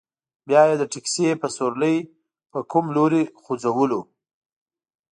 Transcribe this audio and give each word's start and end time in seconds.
بیا 0.47 0.61
یې 0.69 0.75
د 0.79 0.83
تکسي 0.93 1.25
په 1.41 1.47
سورلۍ 1.55 1.97
په 2.51 2.59
کوم 2.71 2.85
لوري 2.95 3.23
ځوځولو. 3.61 4.01